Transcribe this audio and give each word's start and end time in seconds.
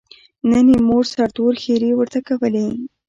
نن 0.51 0.65
یې 0.73 0.79
مور 0.87 1.03
سرتور 1.13 1.53
ښېرې 1.61 1.91
ورته 1.95 2.19
کولې. 2.27 2.67